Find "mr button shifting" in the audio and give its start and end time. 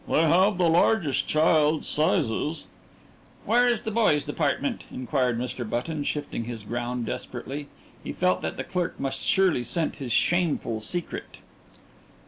5.37-6.45